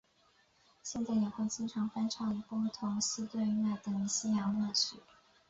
[0.81, 3.45] 现在也会经常翻唱披头四乐队
[3.83, 4.97] 等的西洋乐曲。